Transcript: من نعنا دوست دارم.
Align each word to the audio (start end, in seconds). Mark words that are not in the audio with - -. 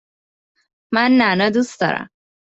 من 0.93 1.11
نعنا 1.17 1.49
دوست 1.49 1.81
دارم. 1.81 2.07